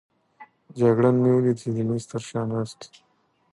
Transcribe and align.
جګړن 0.79 1.15
مې 1.23 1.31
ولید 1.33 1.57
چې 1.61 1.69
د 1.75 1.77
مېز 1.87 2.03
تر 2.11 2.21
شا 2.29 2.41
ناست 2.51 2.79
وو. 2.87 2.91